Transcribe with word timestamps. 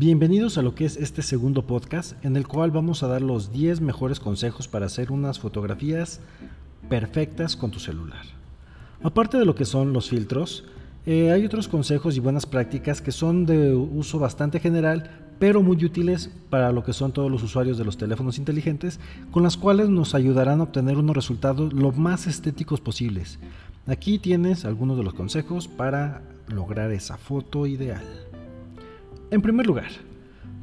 Bienvenidos 0.00 0.56
a 0.56 0.62
lo 0.62 0.74
que 0.74 0.86
es 0.86 0.96
este 0.96 1.20
segundo 1.20 1.66
podcast 1.66 2.24
en 2.24 2.34
el 2.34 2.48
cual 2.48 2.70
vamos 2.70 3.02
a 3.02 3.06
dar 3.06 3.20
los 3.20 3.52
10 3.52 3.82
mejores 3.82 4.18
consejos 4.18 4.66
para 4.66 4.86
hacer 4.86 5.12
unas 5.12 5.38
fotografías 5.38 6.20
perfectas 6.88 7.54
con 7.54 7.70
tu 7.70 7.80
celular. 7.80 8.22
Aparte 9.02 9.36
de 9.36 9.44
lo 9.44 9.54
que 9.54 9.66
son 9.66 9.92
los 9.92 10.08
filtros, 10.08 10.64
eh, 11.04 11.32
hay 11.32 11.44
otros 11.44 11.68
consejos 11.68 12.16
y 12.16 12.20
buenas 12.20 12.46
prácticas 12.46 13.02
que 13.02 13.12
son 13.12 13.44
de 13.44 13.74
uso 13.74 14.18
bastante 14.18 14.58
general, 14.58 15.10
pero 15.38 15.60
muy 15.62 15.84
útiles 15.84 16.30
para 16.48 16.72
lo 16.72 16.82
que 16.82 16.94
son 16.94 17.12
todos 17.12 17.30
los 17.30 17.42
usuarios 17.42 17.76
de 17.76 17.84
los 17.84 17.98
teléfonos 17.98 18.38
inteligentes, 18.38 19.00
con 19.30 19.42
las 19.42 19.58
cuales 19.58 19.90
nos 19.90 20.14
ayudarán 20.14 20.60
a 20.60 20.62
obtener 20.62 20.96
unos 20.96 21.14
resultados 21.14 21.74
lo 21.74 21.92
más 21.92 22.26
estéticos 22.26 22.80
posibles. 22.80 23.38
Aquí 23.86 24.18
tienes 24.18 24.64
algunos 24.64 24.96
de 24.96 25.04
los 25.04 25.12
consejos 25.12 25.68
para 25.68 26.22
lograr 26.48 26.90
esa 26.90 27.18
foto 27.18 27.66
ideal. 27.66 28.29
En 29.30 29.42
primer 29.42 29.64
lugar, 29.64 29.90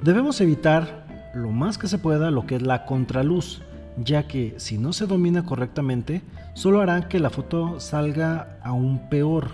debemos 0.03 0.41
evitar 0.41 1.07
lo 1.33 1.51
más 1.51 1.77
que 1.77 1.87
se 1.87 1.99
pueda 1.99 2.31
lo 2.31 2.45
que 2.45 2.55
es 2.55 2.61
la 2.61 2.85
contraluz, 2.85 3.61
ya 4.03 4.27
que 4.27 4.55
si 4.57 4.77
no 4.77 4.91
se 4.91 5.07
domina 5.07 5.45
correctamente, 5.45 6.21
solo 6.53 6.81
hará 6.81 7.07
que 7.07 7.19
la 7.19 7.29
foto 7.29 7.79
salga 7.79 8.59
aún 8.63 9.09
peor. 9.09 9.47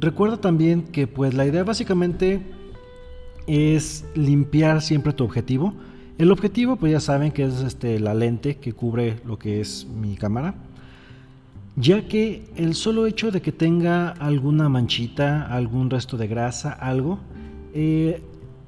Recuerda 0.00 0.36
también 0.36 0.84
que 0.84 1.08
pues 1.08 1.34
la 1.34 1.44
idea 1.44 1.64
básicamente 1.64 2.40
es 3.48 4.04
limpiar 4.14 4.80
siempre 4.80 5.12
tu 5.12 5.24
objetivo. 5.24 5.74
El 6.16 6.30
objetivo 6.30 6.76
pues 6.76 6.92
ya 6.92 7.00
saben 7.00 7.32
que 7.32 7.46
es 7.46 7.62
este, 7.62 7.98
la 7.98 8.14
lente 8.14 8.58
que 8.58 8.72
cubre 8.72 9.16
lo 9.24 9.40
que 9.40 9.60
es 9.60 9.88
mi 9.88 10.14
cámara. 10.14 10.54
Ya 11.74 12.06
que 12.06 12.48
el 12.54 12.76
solo 12.76 13.06
hecho 13.06 13.32
de 13.32 13.42
que 13.42 13.50
tenga 13.50 14.10
alguna 14.10 14.68
manchita, 14.68 15.46
algún 15.46 15.90
resto 15.90 16.16
de 16.16 16.28
grasa, 16.28 16.72
algo, 16.72 17.18
eh, 17.74 18.22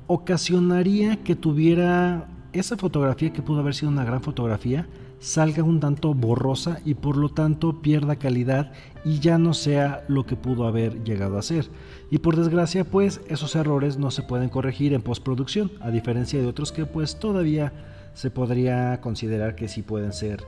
ocasionaría 0.09 1.23
que 1.23 1.37
tuviera 1.37 2.27
esa 2.53 2.77
fotografía 2.77 3.33
que 3.33 3.42
pudo 3.42 3.61
haber 3.61 3.75
sido 3.75 3.92
una 3.92 4.05
gran 4.05 4.23
fotografía 4.23 4.89
salga 5.20 5.62
un 5.62 5.81
tanto 5.81 6.15
borrosa 6.15 6.81
y 6.84 6.95
por 6.95 7.17
lo 7.17 7.28
tanto 7.28 7.83
pierda 7.83 8.17
calidad 8.17 8.73
y 9.05 9.19
ya 9.19 9.39
no 9.39 9.55
sea 9.55 10.05
lo 10.09 10.27
que 10.27 10.37
pudo 10.37 10.67
haber 10.67 11.03
llegado 11.05 11.39
a 11.39 11.42
ser. 11.42 11.69
Y 12.11 12.19
por 12.19 12.37
desgracia 12.37 12.84
pues 12.84 13.20
esos 13.28 13.55
errores 13.56 13.98
no 13.98 14.11
se 14.11 14.23
pueden 14.23 14.48
corregir 14.48 14.92
en 14.92 15.03
postproducción, 15.03 15.73
a 15.81 15.91
diferencia 15.91 16.41
de 16.41 16.47
otros 16.47 16.72
que 16.72 16.87
pues 16.87 17.19
todavía 17.19 17.72
se 18.15 18.31
podría 18.31 19.00
considerar 19.00 19.55
que 19.55 19.69
sí 19.69 19.83
pueden 19.83 20.12
ser 20.12 20.45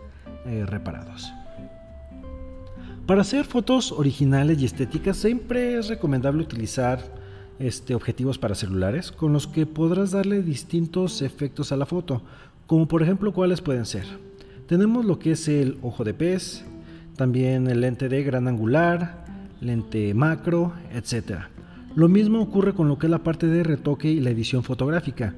eh, 0.46 0.64
reparados. 0.66 1.32
Para 3.06 3.22
hacer 3.22 3.44
fotos 3.44 3.92
originales 3.92 4.60
y 4.62 4.66
estéticas 4.66 5.16
siempre 5.16 5.78
es 5.78 5.88
recomendable 5.88 6.42
utilizar 6.42 7.19
este, 7.60 7.94
objetivos 7.94 8.38
para 8.38 8.54
celulares 8.54 9.12
con 9.12 9.32
los 9.32 9.46
que 9.46 9.66
podrás 9.66 10.10
darle 10.10 10.42
distintos 10.42 11.22
efectos 11.22 11.70
a 11.70 11.76
la 11.76 11.86
foto, 11.86 12.22
como 12.66 12.88
por 12.88 13.02
ejemplo 13.02 13.32
cuáles 13.32 13.60
pueden 13.60 13.86
ser. 13.86 14.06
Tenemos 14.66 15.04
lo 15.04 15.18
que 15.18 15.32
es 15.32 15.46
el 15.46 15.78
ojo 15.82 16.02
de 16.02 16.14
pez, 16.14 16.64
también 17.16 17.68
el 17.68 17.82
lente 17.82 18.08
de 18.08 18.22
gran 18.22 18.48
angular, 18.48 19.24
lente 19.60 20.14
macro, 20.14 20.72
etc. 20.92 21.40
Lo 21.94 22.08
mismo 22.08 22.40
ocurre 22.40 22.72
con 22.72 22.88
lo 22.88 22.98
que 22.98 23.06
es 23.06 23.10
la 23.10 23.22
parte 23.22 23.46
de 23.46 23.62
retoque 23.62 24.10
y 24.10 24.20
la 24.20 24.30
edición 24.30 24.62
fotográfica, 24.62 25.34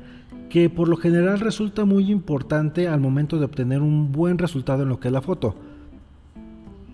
que 0.49 0.71
por 0.71 0.89
lo 0.89 0.97
general 0.97 1.41
resulta 1.41 1.85
muy 1.85 2.11
importante 2.11 2.87
al 2.87 3.01
momento 3.01 3.39
de 3.39 3.47
obtener 3.47 3.83
un 3.83 4.13
buen 4.13 4.39
resultado 4.39 4.85
en 4.85 4.91
lo 4.91 5.01
que 5.01 5.09
es 5.09 5.13
la 5.13 5.23
foto 5.23 5.57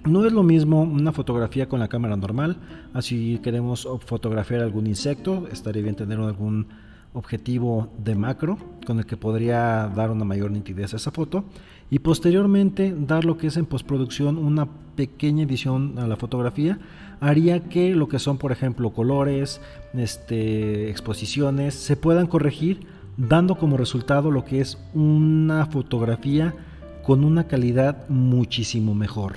no 0.05 0.25
es 0.25 0.33
lo 0.33 0.43
mismo 0.43 0.83
una 0.83 1.13
fotografía 1.13 1.69
con 1.69 1.81
la 1.81 1.89
cámara 1.89 2.17
normal, 2.17 2.57
así 2.95 3.41
queremos 3.43 3.89
fotografiar 4.05 4.63
algún 4.63 4.87
insecto, 4.87 5.49
estaría 5.51 5.83
bien 5.83 5.97
tener 5.97 6.19
algún 6.19 6.69
objetivo 7.15 7.91
de 7.99 8.15
macro 8.15 8.59
con 8.87 8.99
el 8.99 9.07
que 9.07 9.17
podría 9.17 9.91
dar 9.95 10.11
una 10.11 10.25
mayor 10.25 10.51
nitidez 10.51 10.93
a 10.93 10.97
esa 10.97 11.11
foto 11.11 11.45
y 11.91 12.01
posteriormente 12.01 12.95
dar 12.97 13.25
lo 13.25 13.39
que 13.39 13.47
es 13.47 13.57
en 13.57 13.67
postproducción 13.67 14.37
una 14.37 14.69
pequeña 14.95 15.45
edición 15.45 15.99
a 15.99 16.07
la 16.07 16.17
fotografía 16.17 16.79
haría 17.21 17.65
que 17.65 17.95
lo 17.95 18.09
que 18.09 18.19
son 18.19 18.39
por 18.39 18.53
ejemplo 18.53 18.91
colores, 18.91 19.61
este, 19.95 20.91
exposiciones 20.91 21.75
se 21.75 21.97
puedan 21.97 22.27
corregir 22.27 22.87
dando 23.17 23.57
como 23.57 23.77
resultado 23.77 24.31
lo 24.31 24.45
que 24.45 24.61
es 24.61 24.79
una 24.95 25.67
fotografía 25.67 26.55
con 27.03 27.25
una 27.25 27.45
calidad 27.45 28.09
muchísimo 28.09 28.95
mejor. 28.95 29.37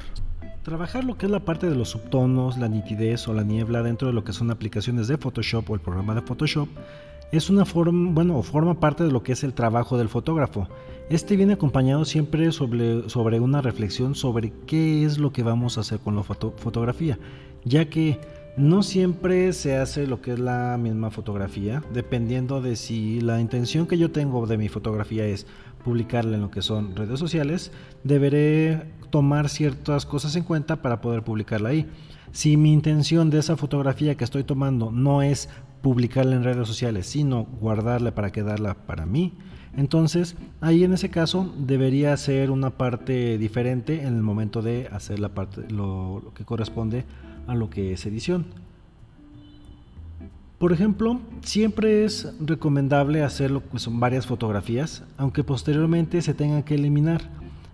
Trabajar 0.64 1.04
lo 1.04 1.18
que 1.18 1.26
es 1.26 1.32
la 1.32 1.40
parte 1.40 1.68
de 1.68 1.76
los 1.76 1.90
subtonos, 1.90 2.60
la 2.60 2.68
nitidez 2.68 3.28
o 3.28 3.34
la 3.34 3.42
niebla 3.44 3.82
dentro 3.82 4.08
de 4.08 4.14
lo 4.14 4.24
que 4.24 4.32
son 4.32 4.52
aplicaciones 4.52 5.08
de 5.08 5.18
Photoshop 5.18 5.68
o 5.68 5.74
el 5.74 5.82
programa 5.82 6.14
de 6.14 6.22
Photoshop 6.22 6.70
es 7.32 7.50
una 7.50 7.66
forma, 7.66 8.12
bueno, 8.12 8.44
forma 8.44 8.80
parte 8.80 9.04
de 9.04 9.12
lo 9.12 9.24
que 9.24 9.32
es 9.32 9.44
el 9.44 9.54
trabajo 9.56 9.98
del 9.98 10.08
fotógrafo. 10.08 10.68
Este 11.10 11.36
viene 11.36 11.54
acompañado 11.54 12.06
siempre 12.06 12.52
sobre, 12.52 13.10
sobre 13.10 13.40
una 13.40 13.62
reflexión 13.62 14.14
sobre 14.14 14.54
qué 14.68 15.04
es 15.04 15.18
lo 15.18 15.34
que 15.34 15.42
vamos 15.42 15.78
a 15.78 15.82
hacer 15.82 16.00
con 16.00 16.16
la 16.16 16.24
fotografía, 16.24 17.18
ya 17.64 17.90
que 17.90 18.20
no 18.58 18.84
siempre 18.84 19.54
se 19.54 19.78
hace 19.78 20.08
lo 20.08 20.22
que 20.22 20.34
es 20.34 20.40
la 20.40 20.78
misma 20.78 21.10
fotografía, 21.10 21.84
dependiendo 21.94 22.62
de 22.62 22.76
si 22.76 23.22
la 23.22 23.40
intención 23.40 23.88
que 23.88 23.98
yo 23.98 24.12
tengo 24.12 24.46
de 24.48 24.58
mi 24.58 24.68
fotografía 24.68 25.26
es 25.26 25.48
publicarla 25.84 26.36
en 26.36 26.42
lo 26.42 26.52
que 26.52 26.62
son 26.62 26.96
redes 26.96 27.20
sociales, 27.20 27.72
deberé 28.04 28.84
tomar 29.10 29.50
ciertas 29.50 30.06
cosas 30.06 30.36
en 30.36 30.44
cuenta 30.44 30.82
para 30.82 31.02
poder 31.02 31.24
publicarla 31.24 31.70
ahí. 31.70 31.88
Si 32.32 32.56
mi 32.56 32.72
intención 32.72 33.30
de 33.30 33.40
esa 33.40 33.58
fotografía 33.58 34.16
que 34.16 34.24
estoy 34.24 34.44
tomando 34.44 34.92
no 34.92 35.22
es 35.22 35.50
publicarla 35.82 36.36
en 36.36 36.44
redes 36.44 36.68
sociales, 36.68 37.08
sino 37.08 37.44
guardarla 37.44 38.14
para 38.16 38.32
quedarla 38.32 38.76
para 38.86 39.06
mí, 39.06 39.34
entonces 39.76 40.36
ahí 40.60 40.84
en 40.84 40.94
ese 40.94 41.10
caso 41.10 41.54
debería 41.58 42.16
ser 42.18 42.52
una 42.52 42.72
parte 42.72 43.38
diferente 43.38 44.02
en 44.02 44.16
el 44.16 44.22
momento 44.22 44.62
de 44.62 44.88
hacer 44.92 45.20
la 45.20 45.30
parte 45.30 45.62
lo, 45.70 46.32
que 46.36 46.44
corresponde 46.44 47.06
lo 47.47 47.69
que 47.69 47.94
es 47.94 48.06
edición. 48.06 48.46
Por 50.57 50.74
ejemplo, 50.74 51.19
siempre 51.41 52.06
es 52.06 52.31
recomendable 52.40 53.24
hacerlo 53.24 53.63
que 53.68 53.79
son 53.79 54.00
varias 54.00 54.28
fotografías, 54.28 55.03
aunque 55.18 55.44
posteriormente 55.44 56.22
se 56.22 56.35
tengan 56.35 56.62
que 56.62 56.75
eliminar, 56.75 57.22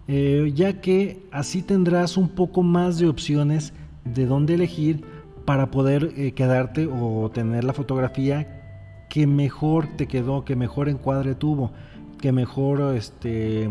eh, 0.08 0.54
ya 0.56 0.80
que 0.80 1.22
así 1.32 1.62
tendrás 1.62 2.16
un 2.16 2.30
poco 2.30 2.64
más 2.64 2.98
de 2.98 3.10
opciones 3.10 3.74
de 4.06 4.26
dónde 4.26 4.54
elegir 4.54 5.04
para 5.44 5.70
poder 5.70 6.14
eh, 6.16 6.32
quedarte 6.32 6.88
o 6.88 7.30
tener 7.34 7.66
la 7.66 7.74
fotografía 7.74 9.06
que 9.10 9.28
mejor 9.28 9.88
te 9.98 10.08
quedó, 10.08 10.46
que 10.46 10.56
mejor 10.56 10.88
encuadre 10.88 11.36
tuvo, 11.36 11.72
que 12.22 12.32
mejor 12.32 12.96
este, 12.96 13.70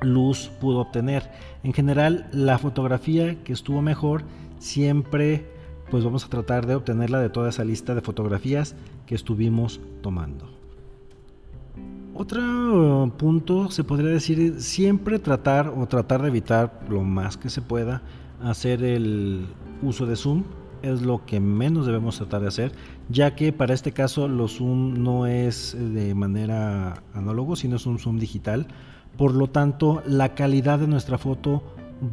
luz 0.00 0.50
pudo 0.60 0.80
obtener. 0.80 1.30
En 1.62 1.72
general, 1.72 2.28
la 2.32 2.58
fotografía 2.58 3.42
que 3.44 3.52
estuvo 3.52 3.82
mejor 3.82 4.24
siempre 4.58 5.46
pues 5.90 6.04
vamos 6.04 6.24
a 6.24 6.28
tratar 6.28 6.66
de 6.66 6.74
obtenerla 6.74 7.20
de 7.20 7.30
toda 7.30 7.48
esa 7.48 7.64
lista 7.64 7.94
de 7.94 8.02
fotografías 8.02 8.76
que 9.06 9.14
estuvimos 9.14 9.80
tomando. 10.02 10.58
Otro 12.14 13.12
punto 13.16 13.70
se 13.70 13.84
podría 13.84 14.10
decir 14.10 14.60
siempre 14.60 15.18
tratar 15.18 15.68
o 15.68 15.86
tratar 15.86 16.22
de 16.22 16.28
evitar 16.28 16.80
lo 16.88 17.02
más 17.02 17.36
que 17.36 17.48
se 17.48 17.62
pueda 17.62 18.02
hacer 18.42 18.82
el 18.82 19.46
uso 19.82 20.04
de 20.04 20.16
zoom 20.16 20.44
es 20.82 21.02
lo 21.02 21.24
que 21.24 21.40
menos 21.40 21.86
debemos 21.86 22.16
tratar 22.16 22.42
de 22.42 22.48
hacer, 22.48 22.72
ya 23.08 23.34
que 23.34 23.52
para 23.52 23.74
este 23.74 23.92
caso 23.92 24.28
los 24.28 24.58
zoom 24.58 25.02
no 25.02 25.26
es 25.26 25.76
de 25.78 26.14
manera 26.14 27.02
análogo, 27.14 27.56
sino 27.56 27.76
es 27.76 27.86
un 27.86 27.98
zoom 27.98 28.18
digital. 28.18 28.66
Por 29.16 29.34
lo 29.34 29.48
tanto, 29.48 30.02
la 30.06 30.34
calidad 30.34 30.78
de 30.78 30.86
nuestra 30.86 31.18
foto 31.18 31.62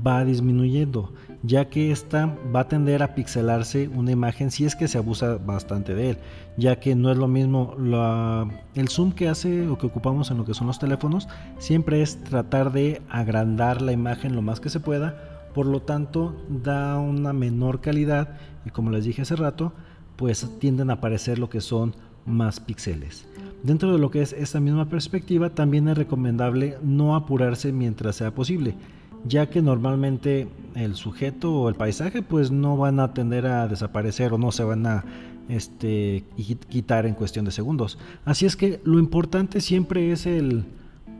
va 0.05 0.25
disminuyendo, 0.25 1.13
ya 1.43 1.69
que 1.69 1.91
esta 1.91 2.37
va 2.55 2.61
a 2.61 2.67
tender 2.67 3.03
a 3.03 3.15
pixelarse 3.15 3.87
una 3.87 4.11
imagen 4.11 4.51
si 4.51 4.65
es 4.65 4.75
que 4.75 4.87
se 4.87 4.97
abusa 4.97 5.37
bastante 5.37 5.93
de 5.93 6.11
él, 6.11 6.17
ya 6.57 6.79
que 6.79 6.95
no 6.95 7.11
es 7.11 7.17
lo 7.17 7.27
mismo 7.27 7.75
el 8.75 8.89
zoom 8.89 9.11
que 9.11 9.29
hace 9.29 9.67
o 9.67 9.77
que 9.77 9.87
ocupamos 9.87 10.31
en 10.31 10.37
lo 10.37 10.45
que 10.45 10.53
son 10.53 10.67
los 10.67 10.79
teléfonos, 10.79 11.27
siempre 11.57 12.01
es 12.01 12.23
tratar 12.23 12.71
de 12.71 13.01
agrandar 13.09 13.81
la 13.81 13.91
imagen 13.91 14.35
lo 14.35 14.41
más 14.41 14.59
que 14.59 14.69
se 14.69 14.79
pueda, 14.79 15.49
por 15.53 15.65
lo 15.65 15.81
tanto 15.81 16.35
da 16.49 16.97
una 16.97 17.33
menor 17.33 17.81
calidad 17.81 18.37
y 18.65 18.71
como 18.71 18.89
les 18.91 19.05
dije 19.05 19.21
hace 19.21 19.35
rato, 19.35 19.73
pues 20.15 20.49
tienden 20.59 20.89
a 20.89 20.93
aparecer 20.93 21.39
lo 21.39 21.49
que 21.49 21.61
son 21.61 21.95
más 22.25 22.59
píxeles. 22.59 23.27
Dentro 23.61 23.91
de 23.91 23.99
lo 23.99 24.11
que 24.11 24.21
es 24.21 24.33
esta 24.33 24.59
misma 24.59 24.89
perspectiva, 24.89 25.49
también 25.51 25.87
es 25.87 25.97
recomendable 25.97 26.77
no 26.83 27.15
apurarse 27.15 27.71
mientras 27.71 28.15
sea 28.15 28.31
posible 28.31 28.75
ya 29.27 29.49
que 29.49 29.61
normalmente 29.61 30.47
el 30.75 30.95
sujeto 30.95 31.53
o 31.53 31.69
el 31.69 31.75
paisaje 31.75 32.21
pues 32.21 32.51
no 32.51 32.77
van 32.77 32.99
a 32.99 33.13
tender 33.13 33.47
a 33.47 33.67
desaparecer 33.67 34.33
o 34.33 34.37
no 34.37 34.51
se 34.51 34.63
van 34.63 34.85
a 34.85 35.05
este, 35.49 36.23
quitar 36.69 37.05
en 37.05 37.15
cuestión 37.15 37.45
de 37.45 37.51
segundos. 37.51 37.97
Así 38.23 38.45
es 38.45 38.55
que 38.55 38.79
lo 38.83 38.99
importante 38.99 39.61
siempre 39.61 40.11
es 40.11 40.25
el 40.25 40.65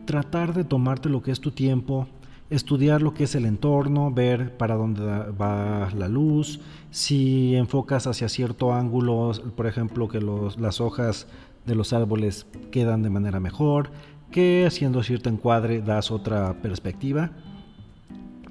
tratar 0.05 0.53
de 0.53 0.63
tomarte 0.63 1.09
lo 1.09 1.21
que 1.21 1.31
es 1.31 1.39
tu 1.39 1.51
tiempo, 1.51 2.07
estudiar 2.49 3.01
lo 3.01 3.13
que 3.13 3.23
es 3.23 3.35
el 3.35 3.45
entorno, 3.45 4.11
ver 4.11 4.55
para 4.55 4.75
dónde 4.75 5.03
va 5.03 5.89
la 5.97 6.07
luz, 6.07 6.59
si 6.91 7.55
enfocas 7.55 8.07
hacia 8.07 8.29
cierto 8.29 8.73
ángulo, 8.73 9.31
por 9.55 9.67
ejemplo, 9.67 10.07
que 10.07 10.21
las 10.21 10.79
hojas 10.79 11.27
de 11.65 11.75
los 11.75 11.93
árboles 11.93 12.45
quedan 12.71 13.01
de 13.01 13.09
manera 13.09 13.39
mejor, 13.39 13.89
que 14.31 14.65
haciendo 14.67 15.01
cierto 15.01 15.29
encuadre 15.29 15.81
das 15.81 16.11
otra 16.11 16.61
perspectiva. 16.61 17.31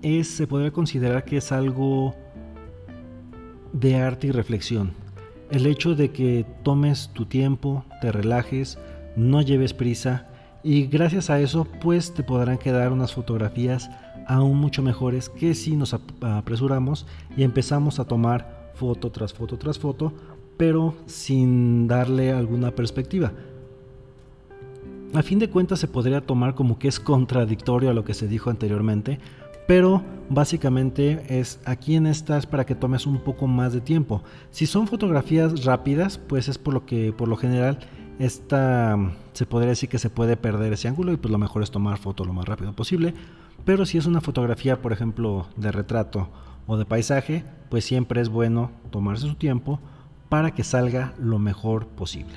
Es, 0.04 0.28
se 0.28 0.46
podría 0.46 0.70
considerar 0.70 1.24
que 1.24 1.38
es 1.38 1.50
algo 1.50 2.14
de 3.72 3.96
arte 3.96 4.26
y 4.26 4.32
reflexión. 4.32 4.92
El 5.50 5.66
hecho 5.66 5.94
de 5.94 6.10
que 6.10 6.44
tomes 6.62 7.08
tu 7.14 7.24
tiempo, 7.24 7.86
te 8.02 8.12
relajes, 8.12 8.78
no 9.16 9.40
lleves 9.40 9.72
prisa 9.72 10.28
y 10.62 10.88
gracias 10.88 11.30
a 11.30 11.40
eso 11.40 11.66
pues 11.80 12.12
te 12.12 12.22
podrán 12.22 12.58
quedar 12.58 12.92
unas 12.92 13.14
fotografías 13.14 13.90
aún 14.26 14.58
mucho 14.58 14.82
mejores 14.82 15.30
que 15.30 15.54
si 15.54 15.74
nos 15.74 15.94
apresuramos 16.20 17.06
y 17.34 17.42
empezamos 17.42 17.98
a 17.98 18.04
tomar 18.04 18.72
foto 18.74 19.10
tras 19.10 19.32
foto 19.32 19.56
tras 19.56 19.78
foto 19.78 20.12
pero 20.58 20.94
sin 21.06 21.88
darle 21.88 22.30
alguna 22.30 22.72
perspectiva. 22.72 23.32
A 25.14 25.22
fin 25.22 25.38
de 25.38 25.48
cuentas 25.48 25.78
se 25.78 25.88
podría 25.88 26.20
tomar 26.20 26.54
como 26.54 26.78
que 26.78 26.88
es 26.88 27.00
contradictorio 27.00 27.88
a 27.88 27.94
lo 27.94 28.04
que 28.04 28.14
se 28.14 28.28
dijo 28.28 28.50
anteriormente, 28.50 29.20
pero 29.66 30.02
básicamente 30.28 31.24
es 31.28 31.60
aquí 31.64 31.96
en 31.96 32.06
estas 32.06 32.46
para 32.46 32.64
que 32.66 32.74
tomes 32.74 33.06
un 33.06 33.18
poco 33.18 33.46
más 33.46 33.72
de 33.72 33.80
tiempo. 33.80 34.22
Si 34.50 34.66
son 34.66 34.86
fotografías 34.86 35.64
rápidas, 35.64 36.18
pues 36.18 36.48
es 36.48 36.58
por 36.58 36.74
lo 36.74 36.86
que 36.86 37.12
por 37.12 37.28
lo 37.28 37.36
general 37.36 37.78
esta 38.18 38.96
se 39.32 39.46
podría 39.46 39.70
decir 39.70 39.88
que 39.88 39.98
se 39.98 40.10
puede 40.10 40.36
perder 40.36 40.72
ese 40.72 40.88
ángulo 40.88 41.12
y 41.12 41.16
pues 41.16 41.32
lo 41.32 41.38
mejor 41.38 41.62
es 41.62 41.70
tomar 41.70 41.98
foto 41.98 42.24
lo 42.24 42.32
más 42.32 42.46
rápido 42.46 42.72
posible. 42.72 43.14
Pero 43.64 43.86
si 43.86 43.98
es 43.98 44.06
una 44.06 44.20
fotografía, 44.20 44.82
por 44.82 44.92
ejemplo, 44.92 45.46
de 45.56 45.72
retrato 45.72 46.28
o 46.66 46.76
de 46.76 46.84
paisaje, 46.84 47.44
pues 47.70 47.84
siempre 47.84 48.20
es 48.20 48.28
bueno 48.28 48.70
tomarse 48.90 49.26
su 49.26 49.34
tiempo 49.34 49.80
para 50.28 50.52
que 50.52 50.64
salga 50.64 51.14
lo 51.18 51.38
mejor 51.38 51.86
posible. 51.86 52.34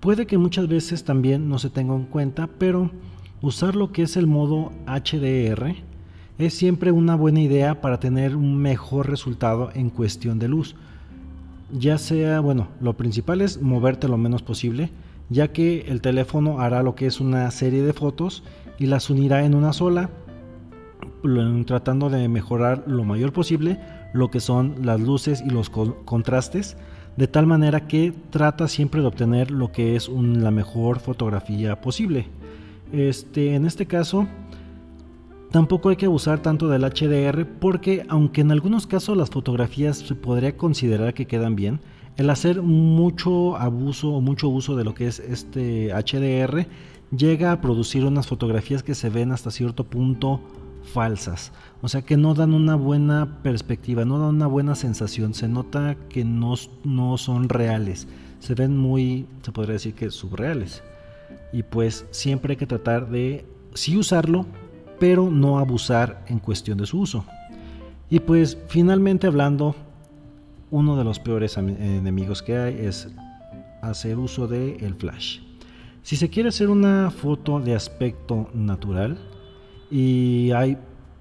Puede 0.00 0.26
que 0.26 0.38
muchas 0.38 0.68
veces 0.68 1.04
también 1.04 1.48
no 1.48 1.58
se 1.58 1.70
tenga 1.70 1.94
en 1.94 2.04
cuenta, 2.04 2.48
pero 2.58 2.90
usar 3.40 3.74
lo 3.74 3.90
que 3.90 4.02
es 4.02 4.16
el 4.16 4.26
modo 4.26 4.70
HDR 4.86 5.74
es 6.38 6.54
siempre 6.54 6.92
una 6.92 7.16
buena 7.16 7.40
idea 7.40 7.80
para 7.80 8.00
tener 8.00 8.36
un 8.36 8.58
mejor 8.58 9.08
resultado 9.08 9.70
en 9.74 9.90
cuestión 9.90 10.38
de 10.38 10.48
luz. 10.48 10.76
Ya 11.72 11.98
sea, 11.98 12.40
bueno, 12.40 12.68
lo 12.80 12.96
principal 12.96 13.40
es 13.40 13.60
moverte 13.60 14.08
lo 14.08 14.16
menos 14.16 14.42
posible, 14.42 14.90
ya 15.28 15.48
que 15.52 15.80
el 15.88 16.00
teléfono 16.00 16.60
hará 16.60 16.82
lo 16.82 16.94
que 16.94 17.06
es 17.06 17.20
una 17.20 17.50
serie 17.50 17.82
de 17.82 17.92
fotos 17.92 18.44
y 18.78 18.86
las 18.86 19.10
unirá 19.10 19.44
en 19.44 19.54
una 19.54 19.72
sola, 19.72 20.10
tratando 21.66 22.08
de 22.08 22.28
mejorar 22.28 22.84
lo 22.86 23.04
mayor 23.04 23.32
posible 23.32 23.78
lo 24.12 24.30
que 24.30 24.40
son 24.40 24.74
las 24.82 25.00
luces 25.00 25.42
y 25.44 25.50
los 25.50 25.70
contrastes, 25.70 26.76
de 27.16 27.26
tal 27.26 27.46
manera 27.46 27.86
que 27.86 28.12
trata 28.30 28.68
siempre 28.68 29.00
de 29.00 29.06
obtener 29.08 29.50
lo 29.50 29.72
que 29.72 29.96
es 29.96 30.08
la 30.08 30.50
mejor 30.50 31.00
fotografía 31.00 31.80
posible. 31.80 32.26
Este, 32.92 33.54
en 33.54 33.66
este 33.66 33.86
caso, 33.86 34.26
tampoco 35.50 35.88
hay 35.88 35.96
que 35.96 36.06
abusar 36.06 36.40
tanto 36.40 36.68
del 36.68 36.82
HDR 36.82 37.46
porque 37.58 38.04
aunque 38.08 38.40
en 38.40 38.52
algunos 38.52 38.86
casos 38.86 39.16
las 39.16 39.30
fotografías 39.30 39.98
se 39.98 40.14
podría 40.14 40.56
considerar 40.56 41.14
que 41.14 41.26
quedan 41.26 41.56
bien, 41.56 41.80
el 42.16 42.30
hacer 42.30 42.62
mucho 42.62 43.56
abuso 43.56 44.10
o 44.10 44.20
mucho 44.20 44.48
uso 44.48 44.76
de 44.76 44.84
lo 44.84 44.94
que 44.94 45.06
es 45.06 45.20
este 45.20 45.92
HDR 45.92 46.66
llega 47.16 47.52
a 47.52 47.60
producir 47.60 48.04
unas 48.04 48.26
fotografías 48.26 48.82
que 48.82 48.94
se 48.94 49.08
ven 49.08 49.32
hasta 49.32 49.50
cierto 49.50 49.84
punto 49.84 50.40
falsas. 50.88 51.52
O 51.82 51.88
sea 51.88 52.02
que 52.02 52.16
no 52.16 52.34
dan 52.34 52.54
una 52.54 52.74
buena 52.74 53.40
perspectiva, 53.42 54.04
no 54.04 54.18
dan 54.18 54.36
una 54.36 54.46
buena 54.46 54.74
sensación. 54.74 55.34
Se 55.34 55.48
nota 55.48 55.96
que 56.08 56.24
no, 56.24 56.54
no 56.84 57.18
son 57.18 57.48
reales. 57.48 58.08
Se 58.40 58.54
ven 58.54 58.76
muy, 58.76 59.26
se 59.42 59.52
podría 59.52 59.74
decir 59.74 59.94
que 59.94 60.10
subreales. 60.10 60.82
Y 61.52 61.62
pues 61.62 62.06
siempre 62.10 62.52
hay 62.52 62.56
que 62.56 62.66
tratar 62.66 63.08
de 63.08 63.46
sí 63.74 63.96
usarlo, 63.96 64.46
pero 64.98 65.30
no 65.30 65.58
abusar 65.58 66.24
en 66.28 66.38
cuestión 66.38 66.78
de 66.78 66.86
su 66.86 67.00
uso. 67.00 67.24
Y 68.10 68.20
pues 68.20 68.58
finalmente 68.68 69.26
hablando, 69.26 69.74
uno 70.70 70.96
de 70.96 71.04
los 71.04 71.18
peores 71.18 71.56
enemigos 71.56 72.42
que 72.42 72.56
hay 72.56 72.78
es 72.78 73.08
hacer 73.82 74.18
uso 74.18 74.46
del 74.46 74.82
el 74.82 74.94
flash. 74.94 75.40
Si 76.02 76.16
se 76.16 76.30
quiere 76.30 76.48
hacer 76.48 76.70
una 76.70 77.10
foto 77.10 77.60
de 77.60 77.74
aspecto 77.74 78.48
natural, 78.54 79.18
y 79.90 80.50
hay 80.52 80.76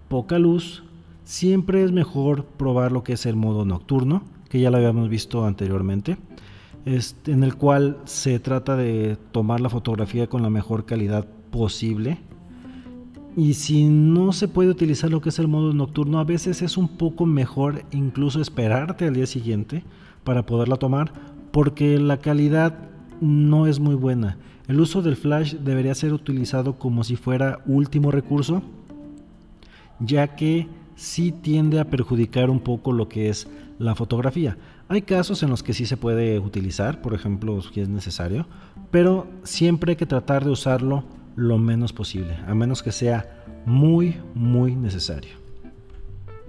poca 0.07 0.39
luz, 0.39 0.83
siempre 1.23 1.83
es 1.83 1.91
mejor 1.91 2.45
probar 2.45 2.91
lo 2.91 3.03
que 3.03 3.13
es 3.13 3.25
el 3.25 3.35
modo 3.35 3.65
nocturno, 3.65 4.23
que 4.49 4.59
ya 4.59 4.71
lo 4.71 4.77
habíamos 4.77 5.09
visto 5.09 5.45
anteriormente, 5.45 6.17
este, 6.85 7.31
en 7.31 7.43
el 7.43 7.55
cual 7.55 7.97
se 8.05 8.39
trata 8.39 8.75
de 8.75 9.17
tomar 9.31 9.59
la 9.59 9.69
fotografía 9.69 10.27
con 10.27 10.41
la 10.41 10.49
mejor 10.49 10.85
calidad 10.85 11.25
posible. 11.51 12.17
Y 13.37 13.53
si 13.53 13.85
no 13.87 14.33
se 14.33 14.47
puede 14.47 14.71
utilizar 14.71 15.11
lo 15.11 15.21
que 15.21 15.29
es 15.29 15.37
el 15.37 15.47
modo 15.47 15.71
nocturno, 15.71 16.17
a 16.17 16.23
veces 16.23 16.63
es 16.63 16.75
un 16.75 16.87
poco 16.87 17.27
mejor 17.27 17.83
incluso 17.91 18.41
esperarte 18.41 19.05
al 19.05 19.13
día 19.13 19.27
siguiente 19.27 19.83
para 20.23 20.47
poderla 20.47 20.77
tomar, 20.77 21.13
porque 21.51 21.99
la 21.99 22.17
calidad 22.17 22.79
no 23.21 23.67
es 23.67 23.79
muy 23.79 23.93
buena. 23.93 24.39
El 24.67 24.79
uso 24.79 25.03
del 25.03 25.15
flash 25.15 25.53
debería 25.53 25.93
ser 25.93 26.13
utilizado 26.13 26.79
como 26.79 27.03
si 27.03 27.15
fuera 27.15 27.59
último 27.67 28.09
recurso, 28.09 28.63
ya 29.99 30.35
que 30.35 30.67
sí 30.95 31.31
tiende 31.31 31.79
a 31.79 31.91
perjudicar 31.91 32.49
un 32.49 32.59
poco 32.59 32.91
lo 32.91 33.07
que 33.07 33.29
es 33.29 33.47
la 33.77 33.93
fotografía. 33.93 34.57
Hay 34.87 35.03
casos 35.03 35.43
en 35.43 35.51
los 35.51 35.61
que 35.61 35.73
sí 35.73 35.85
se 35.85 35.95
puede 35.95 36.39
utilizar, 36.39 37.03
por 37.03 37.13
ejemplo, 37.13 37.61
si 37.61 37.81
es 37.81 37.87
necesario, 37.87 38.47
pero 38.89 39.27
siempre 39.43 39.91
hay 39.91 39.95
que 39.95 40.07
tratar 40.07 40.43
de 40.43 40.49
usarlo 40.49 41.03
lo 41.37 41.57
menos 41.59 41.93
posible, 41.93 42.35
a 42.47 42.53
menos 42.53 42.83
que 42.83 42.91
sea 42.91 43.43
muy, 43.65 44.17
muy 44.33 44.75
necesario. 44.75 45.31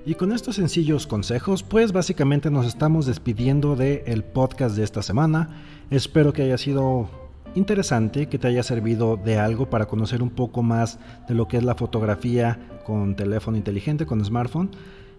Y 0.05 0.14
con 0.14 0.32
estos 0.32 0.56
sencillos 0.56 1.06
consejos, 1.06 1.62
pues 1.62 1.93
básicamente 1.93 2.50
nos 2.50 2.67
estamos 2.67 3.05
despidiendo 3.05 3.76
del 3.76 4.25
podcast 4.25 4.75
de 4.75 4.82
esta 4.82 5.02
semana. 5.02 5.50
Espero 5.90 6.32
que 6.32 6.43
haya 6.43 6.56
sido 6.56 7.11
interesante, 7.55 8.29
que 8.29 8.38
te 8.38 8.49
haya 8.49 8.62
servido 8.62 9.19
de 9.23 9.38
algo 9.38 9.69
para 9.69 9.87
conocer 9.87 10.23
un 10.23 10.31
poco 10.31 10.62
más 10.62 10.99
de 11.29 11.35
lo 11.35 11.46
que 11.46 11.58
es 11.58 11.64
la 11.64 11.75
fotografía 11.75 12.58
con 12.87 13.14
teléfono 13.14 13.58
inteligente, 13.58 14.06
con 14.06 14.25
smartphone. 14.25 14.70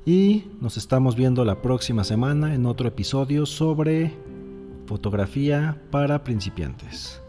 Y 0.04 0.46
nos 0.60 0.78
estamos 0.78 1.16
viendo 1.16 1.46
la 1.46 1.62
próxima 1.62 2.04
semana 2.04 2.56
en 2.56 2.66
otro 2.66 2.88
episodio 2.88 3.46
sobre 3.46 4.16
fotografía 4.88 5.80
para 5.92 6.24
principiantes. 6.24 7.22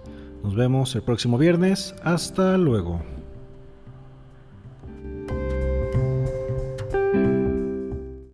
Nos 0.42 0.54
vemos 0.54 0.94
el 0.94 1.02
próximo 1.02 1.38
viernes. 1.38 1.94
Hasta 2.02 2.56
luego. 2.56 3.00